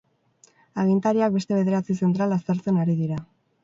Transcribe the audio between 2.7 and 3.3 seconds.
ari dira.